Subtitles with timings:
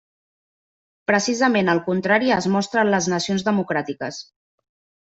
[1.11, 4.23] Precisament el contrari es mostra en les nacions democràtiques.